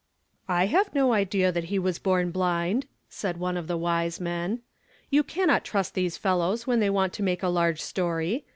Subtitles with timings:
[0.47, 4.63] "I have no idea that he was born blind," said one of the wise men."
[5.11, 8.43] You cannot trust these fellows when they want to make a large story.